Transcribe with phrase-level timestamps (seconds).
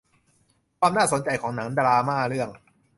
[0.79, 2.49] ความน่าสนใจของหนังดราม่าเรื่อง